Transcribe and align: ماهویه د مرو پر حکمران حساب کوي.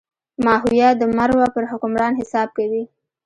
ماهویه 0.45 0.89
د 0.97 1.03
مرو 1.17 1.39
پر 1.53 1.63
حکمران 1.71 2.13
حساب 2.19 2.47
کوي. 2.57 2.83